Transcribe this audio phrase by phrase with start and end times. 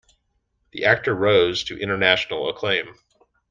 [0.71, 2.95] The actor rose to international acclaim.